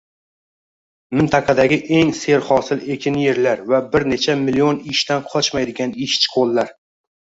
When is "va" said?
3.69-3.85